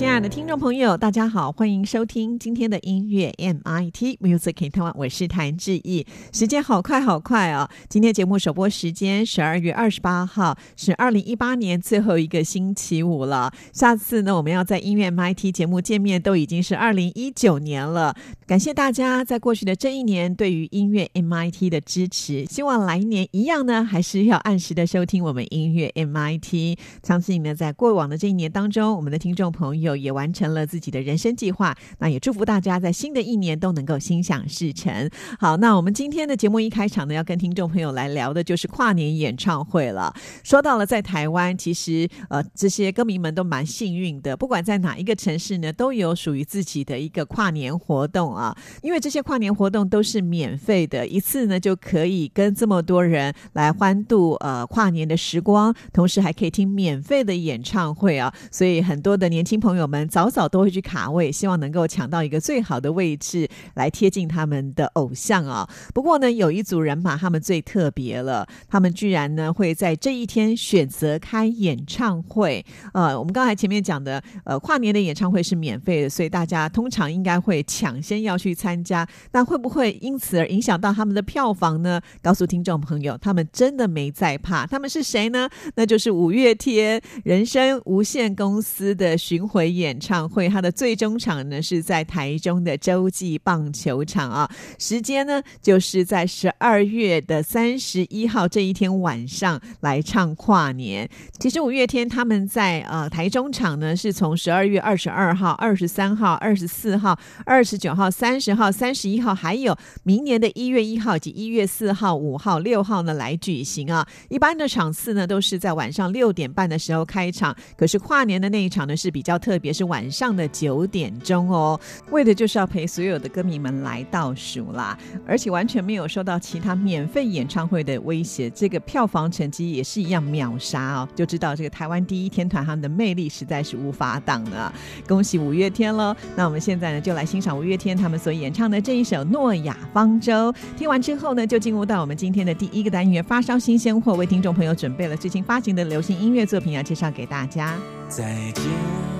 [0.00, 6.06] 亲爱的听众朋友，大家好，欢迎收听今天的音乐 MIT Music in Taiwan，我是谭志毅。
[6.32, 7.70] 时间好快好快啊！
[7.90, 13.52] 今天节目首播时间十二月二十八号，是二零一八年最后一个星期五了。
[13.74, 18.16] 下次呢，我们要在音乐 MIT 节目见面，都已经是二零一九年了。
[18.46, 26.78] 感谢大家在过去的这一年对于音乐 MIT 的支持，希望来年一样呢，还是要按时的收听我们音乐 MIT。
[27.02, 29.89] 相信呢，在过往的这一年当中，我们的听众朋友。
[29.96, 35.10] 也完成了自己的人生计划，那也祝福大家在新的一年都能够心想事成。
[35.38, 40.14] 好，那我们今天的节目一开场呢，要跟听众朋友来聊的就是跨年演唱会了。
[40.44, 48.56] 说到了在台湾，其实呃这些歌迷们都蛮幸运的，不管在哪一个城市呢，都有属于自己的一个跨年活动啊。
[48.82, 58.32] 因为这些跨年活动都是免费的，一次呢就可以跟这么多人来欢度呃跨年的时光，同时还可以听免费的演唱会啊。
[58.52, 59.79] 所以很多的年轻朋友。
[59.80, 65.68] 我们早早都会去卡位，希望能够抢到一个最好的位置来贴近他们的偶像啊。
[65.94, 72.64] 不过呢，有一组人马他们最特别了，他们居然呢会在这一天选择开演唱会。
[72.92, 79.06] 呃，我们刚才前面讲的，呃，跨年的演唱会是免费的，所以大家通常应该会抢先要去参加。
[79.32, 82.00] 那会不会因此而影响到他们的票房呢？
[82.22, 84.66] 告诉听众朋友，他们真的没在怕。
[84.66, 85.48] 他们是谁呢？
[85.76, 89.59] 那就是五月天人生无限公司的巡回。
[89.68, 101.08] 演唱会，它的最终场呢是在台中的洲际棒球场啊，时间呢就是在十二月的三十一号这一天晚上来唱跨年。
[101.38, 114.06] 其实五月天他们在呃台中场呢，是从十二月二十二号、二十三号、二十四号、二十九号、三十号、三十一号，还有明年的一月一号及一月四号、五号、六号呢来举行啊。
[114.28, 119.49] 一般的场次呢都是在晚上六点半的时候开场，可是跨年的那一场呢是比较特。
[119.50, 121.78] 特别是晚上的九点钟哦，
[122.12, 124.96] 为的就是要陪所有的歌迷们来倒数啦，
[125.26, 134.72] 而且完全没有受到其他免费演唱会的威胁，这个票房成绩也是一样秒杀哦，就知道这个台湾第一天团他们的魅力实在是无法挡的。
[135.08, 136.14] 恭喜五月天喽！
[136.36, 140.32] 那我们现在呢就来欣赏五月天他们所演唱的这一首《诺亚方舟》。
[140.78, 147.76] 听完之后呢，就进入到我们今天的第一个单元——发烧新鲜货，为听众朋友准备了最新发行的流行音乐作品要介绍给大家。
[148.08, 149.19] 再见。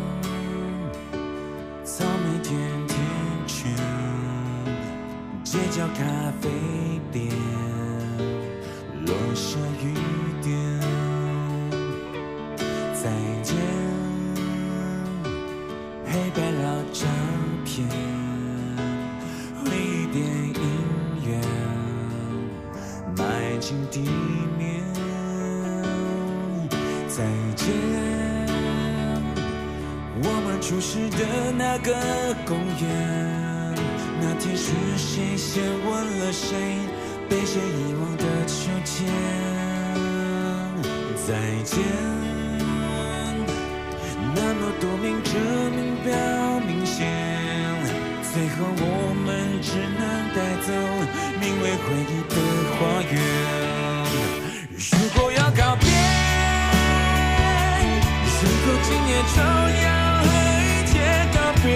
[5.50, 6.04] 街角咖
[6.40, 6.48] 啡
[7.10, 7.28] 店，
[9.04, 9.84] 落下雨
[10.40, 10.54] 点。
[12.94, 13.10] 再
[13.42, 13.56] 见，
[16.06, 17.04] 黑白老照
[17.64, 17.84] 片，
[19.64, 20.60] 回忆电影
[21.26, 21.42] 院，
[23.16, 24.08] 迈进地
[24.56, 24.84] 面。
[27.08, 27.66] 再见。
[30.22, 31.92] 我们初识的那个
[32.46, 33.49] 公园，
[34.22, 36.48] 那天是谁先吻了谁，
[37.28, 38.96] 被谁遗忘的秋天？
[41.26, 41.28] 再
[41.64, 41.78] 见，
[44.34, 45.32] 那么多名证
[45.72, 46.12] 明表
[46.66, 46.98] 明显，
[48.32, 48.84] 最后我
[49.24, 49.28] 们
[49.62, 50.00] 只能
[50.34, 50.68] 带走
[51.40, 52.34] 名为回忆的
[52.76, 52.78] 花
[53.10, 53.14] 园。
[54.76, 55.88] 如果要告别，
[58.42, 59.38] 如果今夜就
[59.84, 59.88] 要。
[60.20, 60.24] 和
[60.60, 60.92] 一切
[61.32, 61.66] 告别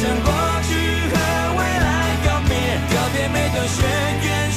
[0.00, 0.32] 向过
[0.62, 0.72] 去
[1.12, 1.14] 和
[1.58, 2.56] 未来告别，
[2.88, 3.84] 告别每段血
[4.24, 4.49] 缘、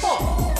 [0.00, 0.57] 新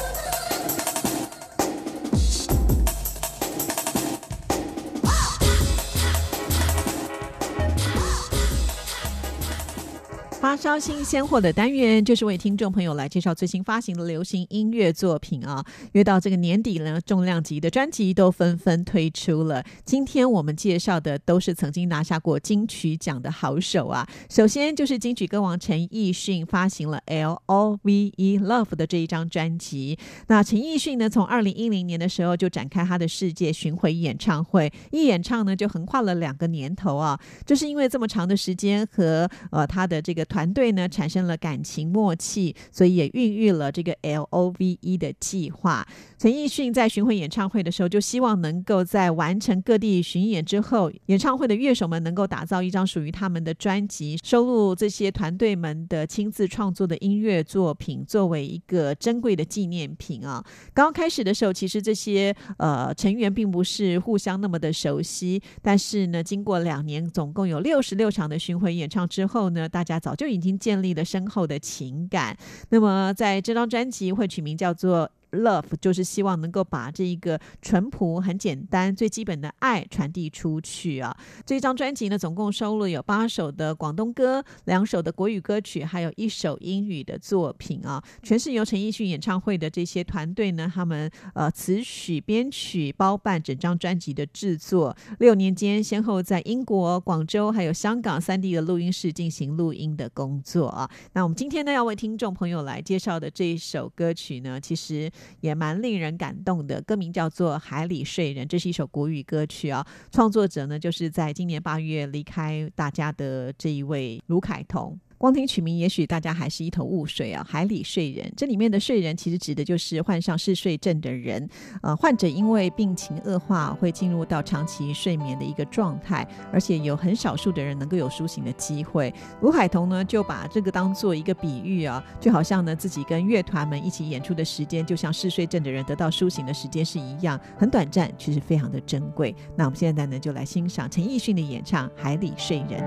[10.49, 15.63] 发烧新鲜货的单元，就是为听众朋友来介绍最新发行的流行音乐作品啊。
[15.93, 19.63] 约到这个年底呢，重量级的专辑都纷纷推出了。
[19.85, 24.09] 今天我们介绍的都是曾经拿下过金曲奖的好手啊。
[24.31, 29.99] 首先就是金曲歌王陈奕迅发行了《L O V E Love》的这一张专辑。
[30.29, 37.21] 那陈奕迅呢，从二零一零年的时候就展开他的世界巡回演唱会，一演唱呢就横跨了两个年头啊。
[37.45, 45.85] 就是因为这么长的时间和呃他的这个团团队呢产生了感情默契，所以也孕育了这个 L O V E 的计划。
[46.17, 60.45] 陈奕迅在巡回演唱会的时候，就希望能够在完成各地巡演之后，演唱会的乐手们能够打造一张属于他们的专辑，收录这些团队们的亲自创作的音乐作品，作为一个珍贵的纪念品啊。
[60.73, 72.37] 刚开始的时候，其实这些呃成员并不是互相那么的熟悉，但是呢，经过两年，总共有六十六场的巡回演唱之后呢，大家早就已经建立了深厚的情感。
[72.71, 75.11] 那么在这张专辑会取名叫做。
[75.33, 81.15] Love 就是希望能够把这一个淳朴、很简单、最基本的爱传递出去啊。
[81.45, 88.03] 这张专辑呢，总共收录有八首的广东歌、两首的国语歌曲，还有一首英语的作品啊。
[88.23, 94.97] 全是由陈奕迅演唱会的这些团队呢，他们呃词曲、编曲包办整张专辑的制作。
[95.19, 100.91] 六年间，先后在英国、广州还有香港三地的录音室进行录音的工作啊。
[101.13, 105.11] 那我们今天呢，要为听众朋友来介绍的这一首歌曲呢，其实。
[105.41, 109.87] 也蛮令人感动的，歌名叫做《海里睡人》，这是一首国语歌曲啊。
[110.11, 114.99] 创作者呢，就是在今年八月离开大家的这一位卢凯彤。
[115.19, 117.45] 光听曲名，也许大家还是一头雾水啊。
[117.47, 121.47] 海里睡人，这里面的睡人其实指的就是患上嗜睡症的人。
[121.83, 129.13] 呃，患者因为病情恶化，会进入到长期睡眠的一个状态，而且有很少数的人能够有苏醒的机会。
[129.43, 139.35] 卢海彤呢，就把这个当做一个比喻啊，就好像呢自己跟乐团们一起演出的时间，就像嗜睡症的人得到苏醒的时间是一样，很短暂，其实非常的珍贵。
[139.57, 142.81] 那我们现在呢，就来欣赏陈奕迅的演唱《海里睡人》。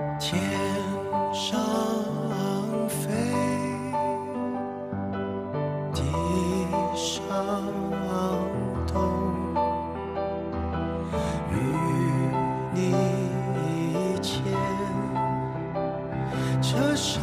[2.92, 3.08] 飞，
[5.94, 6.02] 地
[6.96, 7.30] 上
[8.86, 8.96] 动，
[11.52, 11.54] 与
[12.74, 12.78] 你
[14.22, 14.32] 牵
[16.62, 17.20] 着手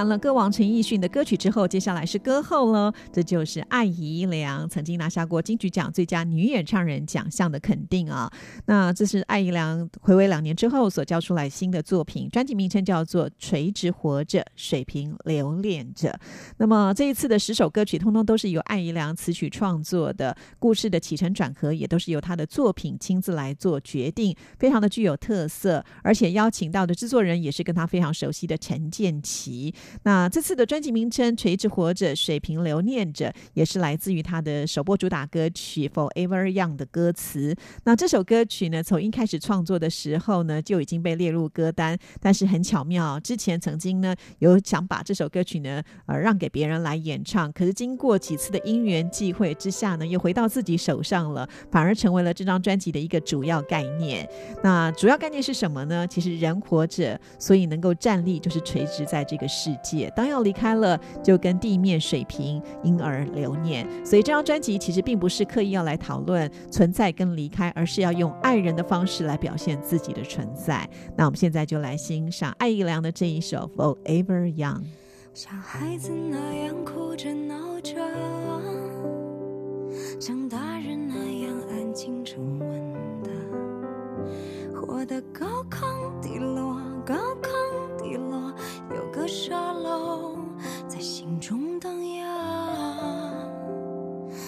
[0.00, 2.90] 完了歌王陈奕迅的歌曲之后，接下来是歌后了。
[3.12, 8.32] 这就是艾怡良，曾经拿下过金曲奖最佳女演唱人奖项的肯定啊。
[8.64, 16.08] 那这是艾怡良回味两年之后所交出来新的作品，专辑名称叫做《垂直活着，水平留恋着》。
[16.56, 25.84] 那么这一次的十首歌曲，通通都是由艾怡良词曲创作的，故事的起承转合也都是由他的作品亲自来做决定，非常的具有特色。
[26.02, 29.74] 而且邀请到的制作人也是跟他非常熟悉的陈建奇。
[30.02, 37.54] 那这次的专辑名称《垂直活着，水平留念着》，也是来自于他的首播主打歌曲《Forever Young》的歌词。
[37.84, 41.98] 那这首歌曲呢，从一开始创作的时候呢，就已经被列入歌单。
[42.20, 54.28] 但是很巧妙，之前曾经呢有想把这首歌曲呢呃让给别人来演唱，可是经过几次的因缘际会之下呢，又回到自己手上了，反而成为了这张专辑的一个主要概念。
[54.62, 56.06] 那主要概念是什么呢？
[56.06, 60.12] 其实人活着，所以能够站立就是垂直在这个世界。
[60.14, 63.86] 当要离开了，就跟地面水平，因而留念。
[64.04, 70.88] 所以这张专辑其实并不是刻意要来讨论存在跟离开，而是要用爱人的方式来表现自己的存在。
[71.16, 74.78] 那我们现在就来欣赏艾怡良的这一首《Forever Young》。
[75.32, 77.94] 像孩子那样哭着闹着，
[80.18, 82.68] 像大人那样安静沉稳
[83.22, 83.30] 的，
[84.74, 85.86] 活得高亢
[86.20, 87.48] 低落，高亢，
[88.94, 90.36] 有个沙漏
[90.86, 92.28] 在心中荡漾。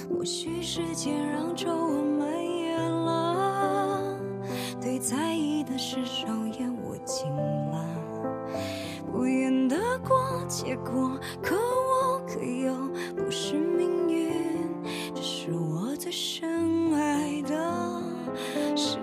[0.09, 4.17] 或许时间让皱纹蔓延了，
[4.81, 6.27] 对在意的事手
[6.59, 7.85] 也握紧了。
[9.11, 10.17] 不愿得过
[10.49, 12.73] 结果，可我可又
[13.17, 14.33] 不是命运，
[15.15, 18.03] 这是我最深爱的
[18.77, 18.99] 时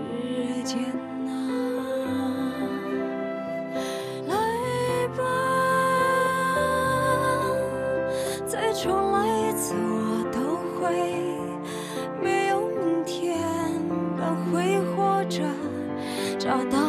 [16.50, 16.89] 找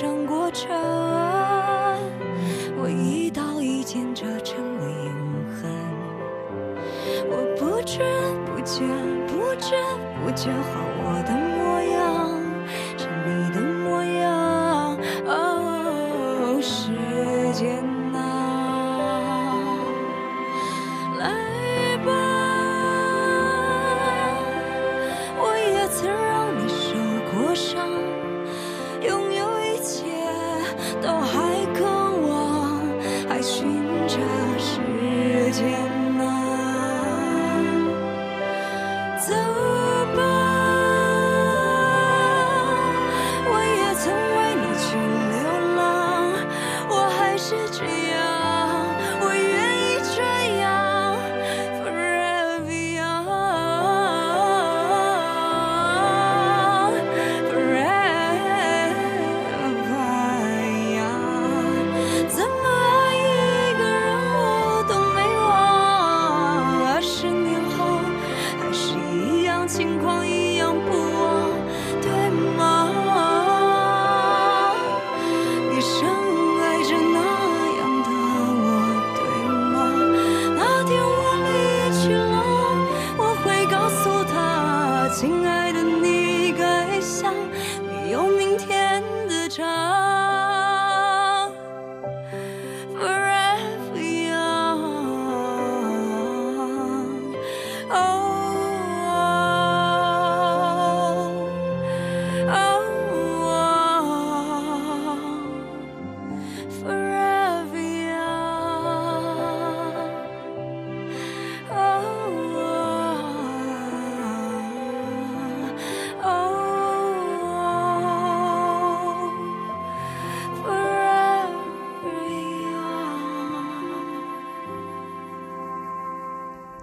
[0.00, 0.70] 上过程，
[2.78, 5.12] 我一刀一剑折成了永
[5.54, 5.70] 恒。
[7.28, 7.98] 我不知
[8.46, 8.80] 不觉，
[9.26, 9.76] 不知
[10.24, 11.49] 不觉，好我的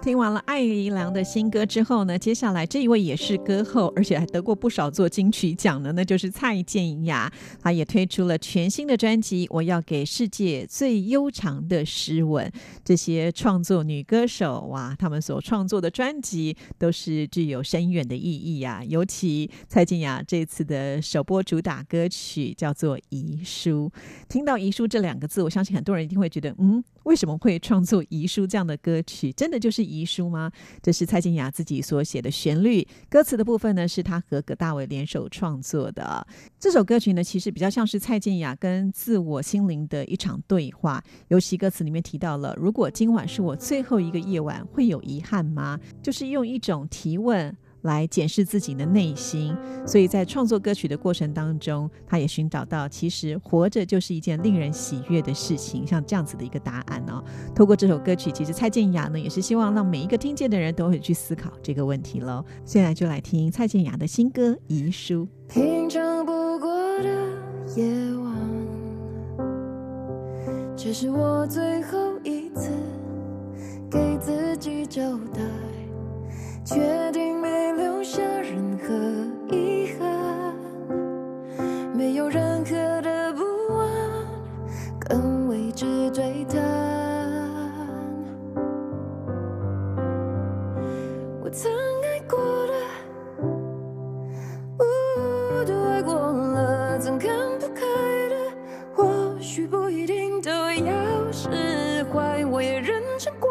[0.08, 0.42] 听完了。
[0.48, 7.30] 艾怡良的新歌之后呢，接下来这一位也是歌后，而且还得过不少座金曲奖的，那就是蔡健雅。
[7.60, 12.46] 她也推出了全新的专辑《我要给世界最悠长的诗文》。
[12.82, 18.82] 这些创作女歌手哇，她们所创作的专辑都是具有深远的意义啊。
[18.82, 23.92] 尤其蔡健雅这次的首播主打歌曲叫做《遗书》，
[24.30, 29.30] 听到“遗书”这两个字，我相信很多人一定会觉得，嗯，为什么会创作《遗书》这样的歌曲？
[29.30, 30.37] 真的就是遗书吗？
[30.82, 36.26] 这是蔡健雅自己所写的旋律，歌词的部分呢是她和葛大为联手创作的。
[36.60, 41.02] 这首歌曲呢，其实比较像是蔡健雅跟自我心灵的一场对话。
[41.28, 45.80] 尤其歌词里面提到了，如果今晚是我最后一个夜晚，会有遗憾吗？
[46.02, 47.56] 就是用一种提问。
[47.88, 57.24] 来检视自己的内心，所以在创作歌曲的过程当中，他也寻找到其实活着就是一件令人喜悦的事情，像这样子的一个答案哦。
[57.54, 62.44] 透过这首歌曲，其实蔡健雅呢也是希望让每一个听见的人都会去思考这个问题喽。
[62.64, 65.26] 现在就来听蔡健雅的新歌《遗书》。
[65.52, 67.08] 平常不过的
[67.74, 67.84] 夜
[68.16, 68.36] 晚，
[70.76, 72.70] 这是我最后一次
[73.90, 75.40] 给自己交代。
[76.68, 78.94] 确定没留下任何
[79.56, 80.54] 遗憾，
[81.96, 83.42] 没有任何的不
[83.78, 83.88] 安
[85.00, 86.60] 跟未知对谈。
[91.40, 92.74] 我曾爱过的，
[94.78, 97.80] 呜，都爱过了，曾看不开
[98.28, 98.36] 的，
[98.94, 103.50] 或许不一定都要释怀，我也认真过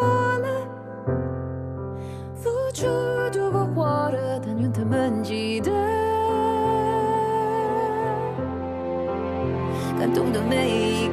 [4.88, 5.72] 们记得。
[10.00, 11.07] 感动的每一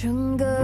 [0.00, 0.57] 整个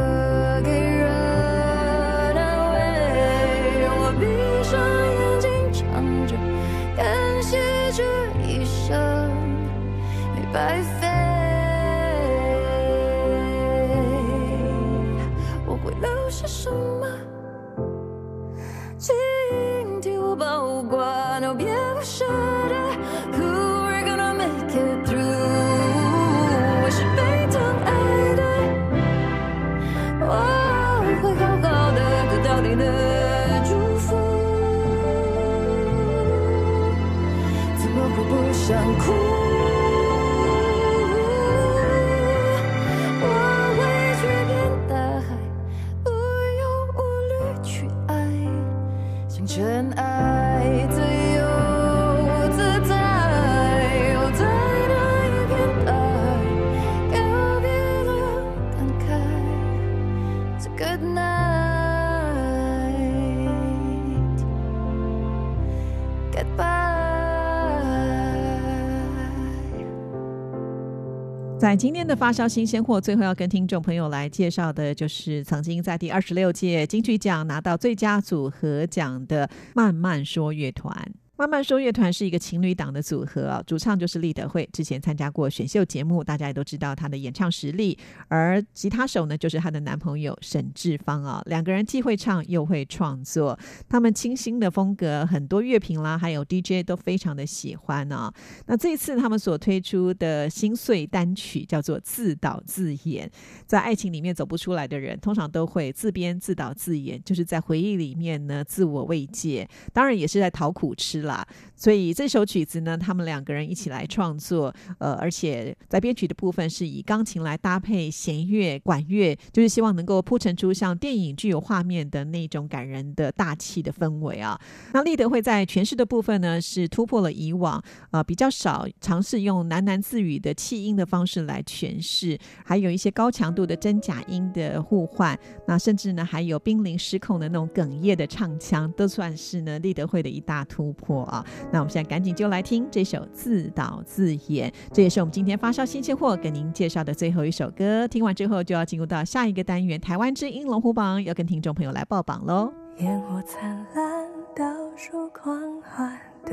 [71.64, 80.94] 在今天的发烧新鲜货，最后要跟听众朋友来介绍的，就是曾经在第二十六届金曲奖拿到最佳组合奖的慢慢说乐团。
[81.37, 87.99] 慢慢说乐团是一个情侣档的组合，主唱就是立德惠，之前参加过选秀节目，大家也都知道她的演唱实力。
[88.29, 98.33] 而吉他手呢，就是她的男朋友沈志芳啊，两个人既会唱又会创作，他们清新的风格，很多乐评啦，还有 DJ 都非常的喜欢啊。
[98.66, 103.27] 那这一次他们所推出的心碎单曲叫做《自导自演》，
[103.66, 111.24] 在爱情里面走不出来的人，通常都会自编自导自演，就是在回忆里面呢自我慰藉，当然也是在讨苦吃。
[111.25, 124.59] 啦，所以这首曲子呢，他们两个人一起来创作，呃，而且在编曲的部分是以钢琴来搭配弦乐、管乐，就是希望能够铺陈出像电影具有画面的那种感人的大气的氛围啊。
[124.93, 141.13] 那立德会在诠释的部分呢，是突破了以往呃比较少尝试用喃喃自语的气音的方式来诠释，还有一些高强度的真假音的互换，那甚至呢还有濒临失控的那种哽咽的唱腔，都算是呢立德会的一大突破。
[141.22, 148.07] 啊，那我们现在赶紧就来听这首自导自演，这也是我们今天发烧新鲜货给您介绍的最后一首歌。
[148.09, 152.72] 听完之后就要进入到下一个单元——台湾之音龙虎榜，要跟听众朋友来报榜喽。
[152.98, 154.64] 烟火灿烂，倒
[154.96, 156.53] 数狂欢的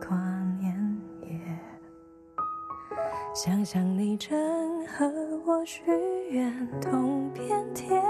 [0.00, 0.16] 跨
[0.58, 1.38] 年夜，
[3.34, 4.34] 想象你正
[4.86, 5.04] 和
[5.44, 5.82] 我许
[6.30, 8.02] 愿同片天，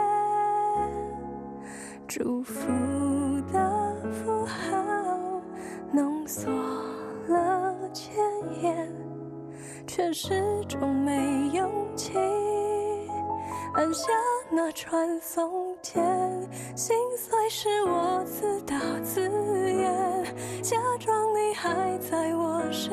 [2.06, 2.70] 祝福
[9.96, 10.34] 却始
[10.68, 11.12] 终没
[11.52, 12.14] 勇气
[13.74, 14.08] 按下
[14.50, 16.02] 那传送键。
[16.74, 19.20] 心碎是我自导自
[19.70, 20.24] 演，
[20.60, 22.92] 假装你还在我身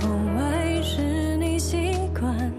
[0.00, 2.53] 空位是你习惯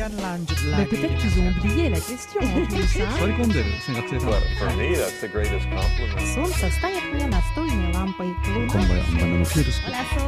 [0.00, 0.86] lanjut lagi.
[0.90, 2.96] peut-être qu'ils ont oublié la question en plus.
[3.00, 3.06] hein.
[3.20, 6.34] 割り込んでる先学生さん But for me, that's the greatest compliment.
[6.34, 8.34] Солнце станет мне настольной лампой.
[8.44, 10.26] こんばんはバナナのピューですHola, Sol.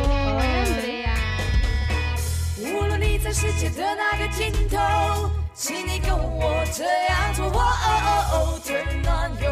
[2.61, 7.47] 无论你在什 世界的那个尽头，请你跟我这样做。
[7.47, 9.52] 哦哦哦，Turn on your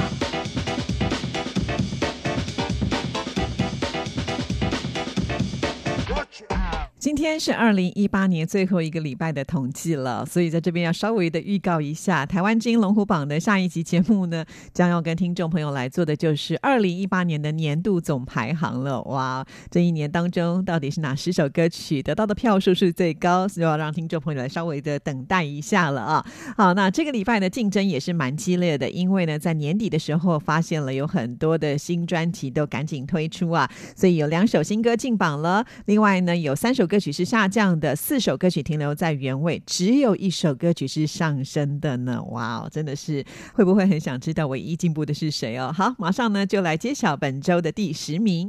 [7.01, 19.01] 今天是二零一八年最后一个礼拜的统计了，所以在这边要稍微的预告一下，台湾金龙虎榜的下一集节目呢，将要跟听众朋友来做的就是二零一八年的年度总排行了。
[19.05, 23.47] 哇，这一年当中到底是哪十首歌曲得到的票数是最高？
[23.47, 26.23] 就要让听众朋友来稍微的等待一下了啊。
[26.55, 36.87] 好，那这个礼拜的竞争也是蛮激烈的，因为呢，在年底的时候发现了有很多的新专辑都赶紧推出啊，所以有两首新歌进榜了，另外呢，有三首。
[36.91, 42.21] 歌曲是下降的，四首歌曲停留在原位，只有一首歌曲是上升的呢。
[42.31, 43.23] 哇哦，真的是
[43.53, 45.73] 会不会很想知道唯一进步的是谁哦？
[45.73, 48.45] 好，马上呢就来揭晓本周的第十名。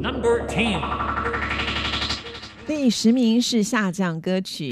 [0.00, 0.80] Number Ten，
[2.66, 4.70] 第十名是下降歌曲。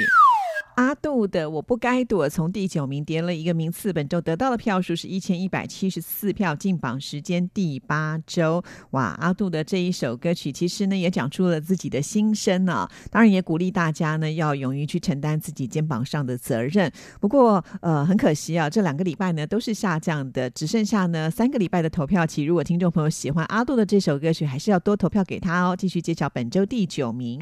[0.79, 8.63] 阿杜的《我不该躲》从第九名跌了一个名次，本周得到的票数是一千一百七十四票，进榜时间第八周。
[8.93, 16.89] 哇，阿杜的这一首歌曲其实呢也讲出了自己的心声啊，当然也鼓励大家呢要勇于去承担自己肩膀上的责任。
[17.21, 22.45] 不过呃很可惜啊，这两个礼拜呢都是下降的，只剩下呢三个礼拜的投票期。
[22.45, 25.75] 如果听众朋友喜欢阿杜的这首歌曲，还是要多投票给他哦。
[25.77, 27.41] 继续揭晓本周第九名。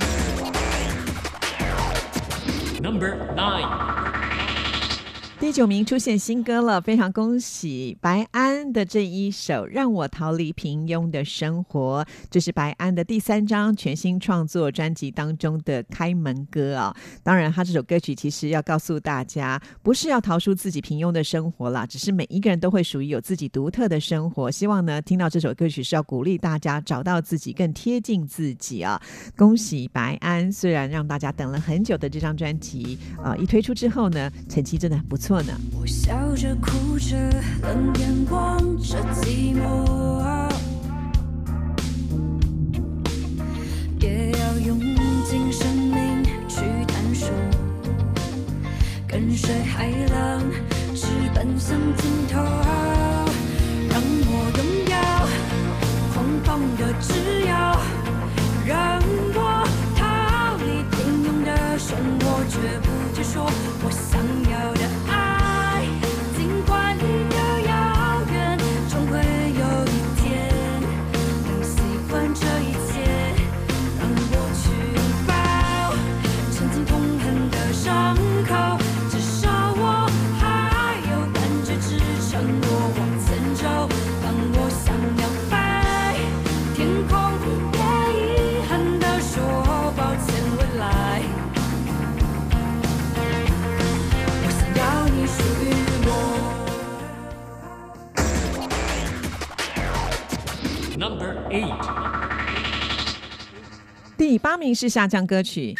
[2.80, 3.95] Number 9.
[5.38, 16.96] 第九名出现新歌了，非常恭喜白安的这一首《让我逃离平庸的生活》，这是白安的第三张全新创作专辑当中的开门歌啊。
[17.22, 24.50] 当然，他这首歌曲其实要告诉大家，不是要逃出自己平庸的生活啦，只是每一个人都会属于有自己独特的生活。
[24.50, 28.98] 希望呢，听到这首歌曲是要鼓励大家找到自己，更贴近自己啊。
[29.36, 35.25] 恭喜白安，虽然让大家等了很久的这张专辑啊、一推出之后呢，成绩真的很不错。
[35.26, 35.52] 错呢。
[35.76, 37.16] 我笑着哭着，
[37.62, 40.48] 冷眼望着寂寞，
[43.98, 44.78] 也要用
[45.24, 47.28] 尽生命去探索，
[49.08, 50.40] 跟随海浪，
[50.94, 52.40] 直奔向尽头，
[53.90, 54.94] 让我拥有
[56.14, 57.50] 疯狂的自由，
[58.64, 59.02] 让
[59.34, 63.42] 我逃离平庸的生活，绝不接受
[63.82, 63.90] 我
[104.56, 105.74] 名是下降歌曲。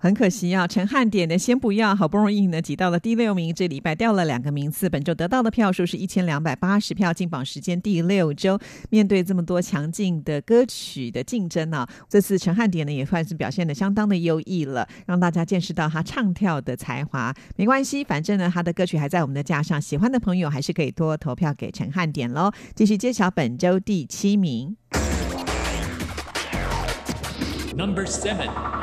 [0.00, 4.90] 很可惜啊，陈汉典的《先不要》好不容易呢挤到了第六名，这礼拜掉了两个名次。
[4.90, 8.58] 本周得到的票数是一千两百八十票，进榜时间第六周。
[8.90, 17.32] 面对这么多强劲的歌曲的竞争呢、啊，这次陈汉典呢也算是表现的相当的优异了，让大家见识到他唱跳的才华。
[17.54, 22.50] 没关系，反正呢他的歌曲还在我们的架上，喜欢的朋友还是可以多投票给陈汉典喽。
[22.74, 24.76] 继续揭晓本周第七名。
[27.74, 28.81] Number 7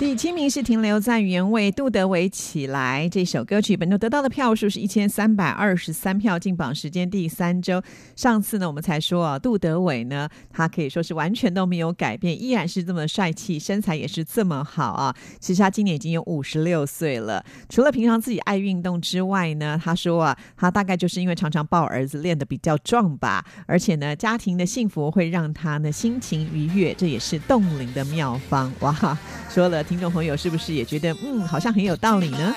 [0.00, 7.82] 第七名是停留在原位，杜德伟起来这首歌曲，本周得到的票数是一千三百二十三票，进榜时间第三周。
[8.16, 15.14] 上次呢，我们才说啊，杜德伟呢，他可以说是完全都没有改变，依然是这么帅气，身材也是这么好啊。
[15.38, 28.72] 其实他今年已经有五十六岁了，除了平常自己爱运动之外呢，他说啊，他大概就是因为常常抱儿子练得比较壮吧，而且呢，家庭的幸福会让他呢心情愉悦，这也是冻龄的妙方。
[28.80, 29.18] 哇，
[29.50, 29.84] 说了。
[29.90, 32.54] 听众朋友是不是也觉得嗯，好像很有道理呢？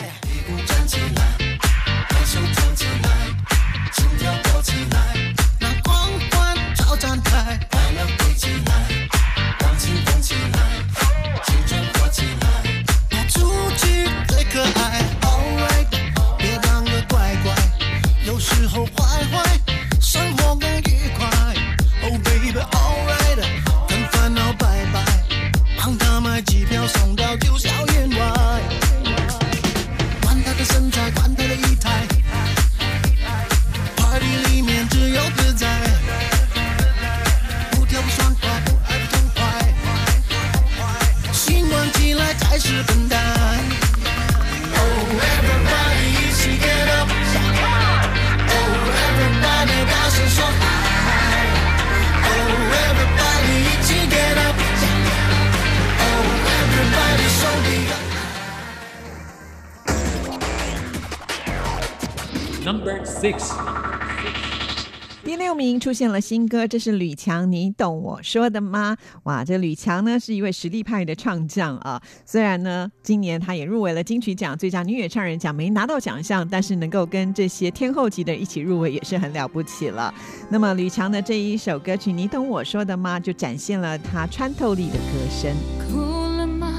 [65.93, 68.97] 出现了新歌，这是吕强，你懂我说的吗？
[69.25, 72.01] 哇，这吕强呢是一位实力派的唱将啊。
[72.25, 80.11] 虽然呢，今年他也入围了金曲奖最佳女演唱人奖，没拿到奖项，但是能够跟这些天后级的一起入围，也是很了不起了。
[80.49, 85.53] 那么吕强的这一首歌曲《你懂我说的吗》，就展现了他穿透力的歌声。
[85.85, 85.99] 哭
[86.37, 86.73] 了吗？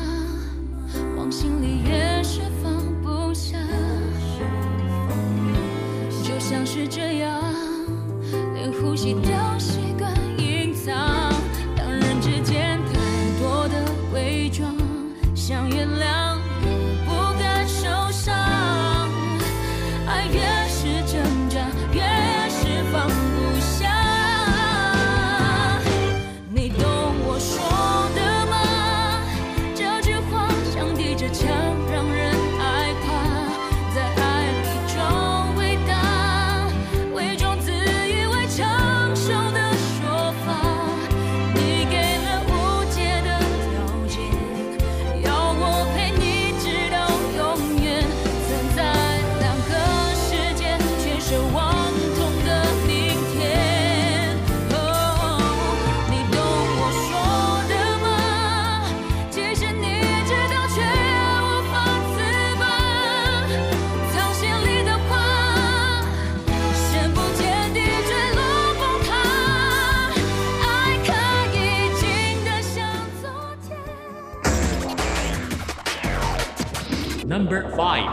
[1.16, 3.56] 往心里也是放不下，
[6.24, 7.43] 就像是这样，
[8.94, 11.23] 呼吸都习惯隐藏。
[77.26, 78.06] Number five.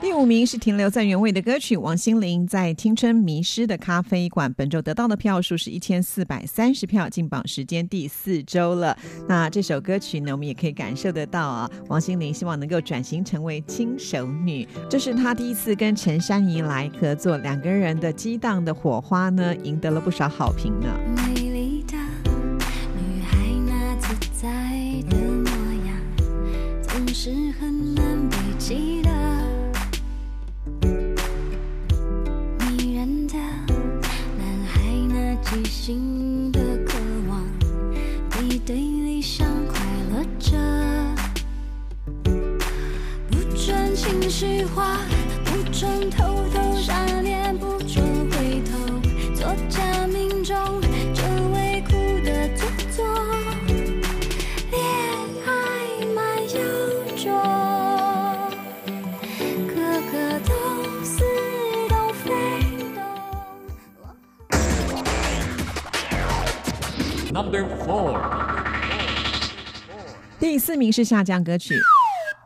[0.00, 8.96] 第五名是停留在原位的歌曲，王心凌在《青春迷失的咖啡馆》本周得到的票数是一千四百三十票，进榜时间第四周了。
[9.28, 21.33] 那这首歌曲呢，我们也可以感受得到啊，王心凌希望能够转型成为轻熟女，这是她第一次跟陈珊妮来合作，两个人的激荡的火花呢，赢得了不少好评呢。
[44.44, 44.98] 准情绪化，
[45.44, 46.92] 不准偷偷傻
[47.22, 48.76] 脸，不准回头
[49.34, 50.54] 做假命中
[51.14, 51.22] 这
[51.54, 51.92] 唯苦
[52.24, 53.04] 的做作。
[54.70, 54.78] 恋
[55.46, 55.48] 爱
[56.14, 56.58] 蛮有
[57.16, 57.24] 种，
[59.68, 59.74] 个
[60.12, 60.52] 个都
[61.02, 61.24] 似
[61.88, 61.92] 懂
[62.22, 62.24] 非
[62.94, 63.00] 懂。
[67.32, 68.20] Number four.
[70.38, 71.80] 第四名是下降歌曲。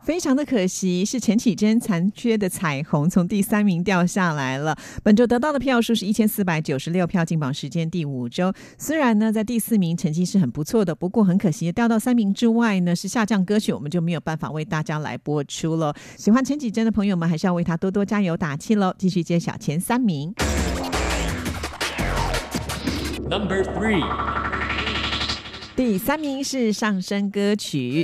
[0.09, 4.75] 非常的可惜，是陈绮贞残缺的彩虹从第三名掉下来了。
[5.03, 8.51] 本周得到的票数是一千四百九十六票，进榜时间第五周。
[8.79, 15.93] 虽然呢在第四名成绩是很不错的，不过很可惜掉到三名之外呢是下降歌曲，我们就没有办法为大家来播出了。
[16.17, 18.91] 喜欢陈绮贞的朋友们还是要为她多多加油打气喽！
[18.97, 20.33] 继续揭晓前三名。
[23.29, 24.03] Number three.
[25.75, 28.03] 第三名是上升歌曲。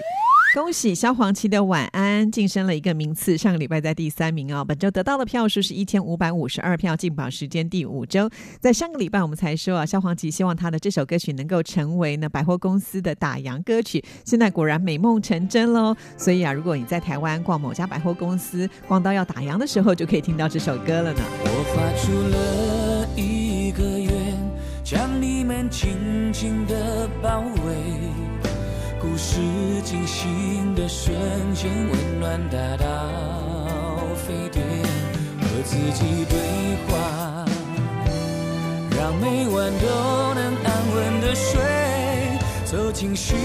[0.56, 4.64] 恭喜萧煌奇的《晚安》晋升了一个名次，上个礼拜在第三名哦。
[4.64, 8.30] 本周得到的票数是一千五百五十二票，进榜时间第五周。
[8.62, 15.93] 在上个礼拜我们才说啊，萧煌奇希望他的这首歌曲能够成为呢百货公司的打烊歌曲，现在果然美梦成真喽。
[16.16, 21.20] 所以啊，如果你在台湾逛某家百货公司，逛到要打烊的时候，就可以听到这首歌了呢。
[21.43, 24.34] 我画出了一个愿，
[24.86, 27.43] 将你们紧紧的包。
[29.86, 31.15] 惊醒的瞬
[31.53, 32.86] 间，温暖大到
[34.15, 34.65] 沸点，
[35.39, 36.39] 和自己对
[36.88, 37.45] 话，
[38.97, 41.61] 让每晚都能安稳的睡。
[42.65, 43.36] 走进许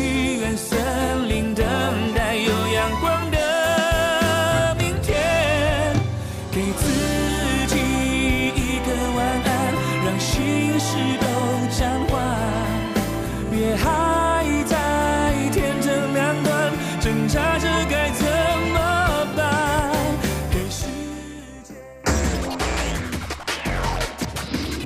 [0.41, 0.79] 愿森
[1.29, 1.67] 林，等
[2.17, 2.51] 待有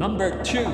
[0.05, 0.67] Number two.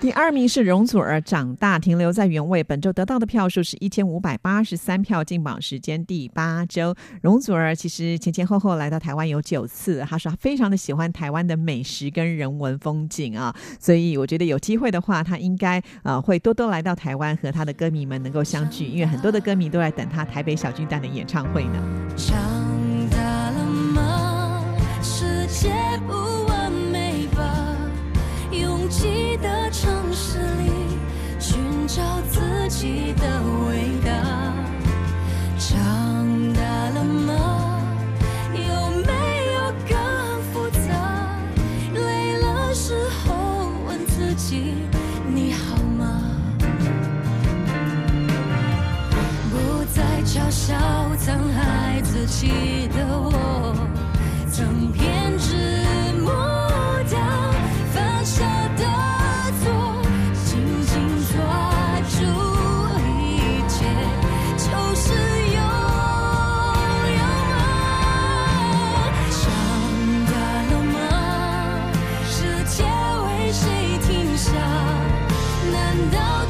[0.00, 6.92] 第二名是容祖儿，长大停留在原位，本周得到的票数是一千五百八十三票，进榜时间第八周。
[7.22, 22.57] 容祖儿其实前前后后来到台湾有九次，她说她非常的喜欢台湾的美食跟人文风景啊，所以我觉得有机会的话，她应该呃会多多来到台湾和她的歌迷们能够相聚，因为很多的歌迷都在等她台北小巨蛋的演唱会呢。
[32.78, 34.12] 己的伟大。
[35.58, 35.74] 长
[36.52, 37.82] 大了吗？
[38.54, 38.60] 有
[39.04, 39.12] 没
[39.54, 39.58] 有
[39.88, 39.92] 更
[40.52, 40.88] 复杂？
[41.92, 44.74] 累了时候问自己，
[45.26, 46.22] 你好吗？
[49.50, 50.76] 不再嘲笑
[51.18, 53.67] 曾爱自己的我，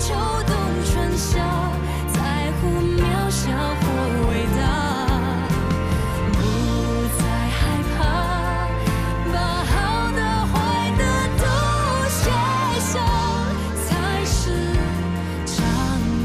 [0.00, 0.14] 秋
[0.46, 1.38] 冬春夏，
[2.14, 2.18] 在
[2.52, 3.84] 乎渺小或
[4.30, 4.60] 伟大？
[6.32, 6.38] 不
[7.18, 7.20] 再
[7.50, 7.58] 害
[7.98, 7.98] 怕，
[9.32, 9.70] 把好
[10.14, 10.54] 的坏
[10.96, 11.02] 的
[11.36, 11.42] 都
[12.08, 12.22] 写
[12.80, 12.94] 下，
[13.84, 13.88] 才
[14.24, 14.38] 是
[15.44, 15.56] 长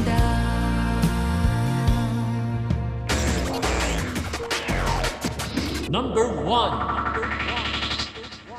[0.06, 0.08] 大。
[5.90, 6.93] Number one。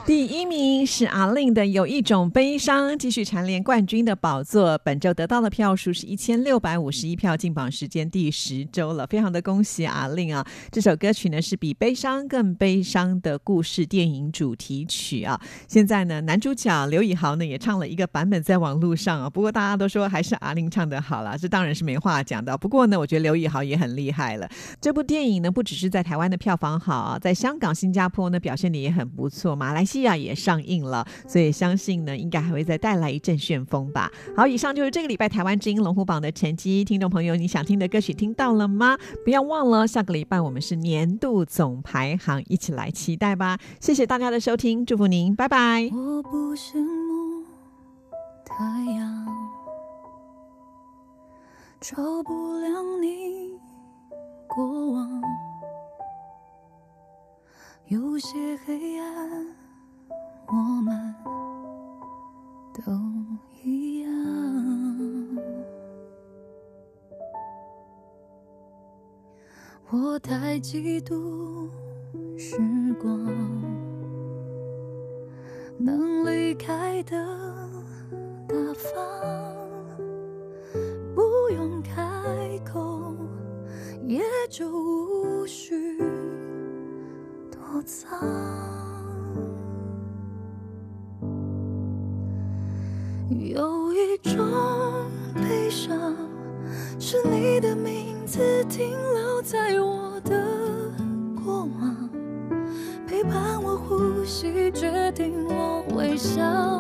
[0.06, 4.78] 第一名是阿令的《有一种悲伤》，继续蝉联冠军的宝座。
[4.84, 10.46] 本周得到的票数是一千六百五十一票，进榜时间第十周了，非常的恭喜阿令啊！
[10.72, 15.42] 这首歌曲呢是比悲伤更悲伤的故事电影主题曲啊。
[15.68, 22.56] 现在呢，男主角刘以豪呢也唱了一个版本在网络上啊，不过大家都说还是阿令唱的好啦，这当然是没话讲的。
[22.56, 24.48] 不过呢，我觉得刘以豪也很厉害了。
[24.80, 34.12] 这部电影呢不只是在台湾的票房好啊，在香港、新加坡呢表现的也很不错，马来西亚也上映了，所以相信呢应该还会再带来一阵旋风吧。
[34.36, 36.84] 好，以上就是这个礼拜台湾之音龙虎榜的成绩。
[36.84, 38.98] 听众朋友，你想听的歌曲听到了吗？
[39.24, 43.58] 不要忘了，下个礼拜我们是年度总排行，一起来期待吧。
[43.80, 45.90] 谢谢大家的收听，祝福您，拜拜。
[45.92, 47.44] 我不羡慕
[48.46, 49.26] 太阳，
[51.82, 53.52] 照不亮你
[54.48, 55.22] 过往。
[57.88, 59.35] 有些黑暗，
[62.84, 62.92] 都
[63.64, 64.12] 一样。
[69.90, 71.70] 我太嫉妒
[72.38, 72.58] 时
[73.00, 73.16] 光。
[75.78, 77.16] 能离开的
[78.48, 78.94] 大方，
[81.14, 81.22] 不
[81.54, 82.02] 用开
[82.66, 83.14] 口，
[84.06, 85.98] 也就无需
[87.52, 88.75] 躲藏。
[104.72, 106.75] 决定我微笑。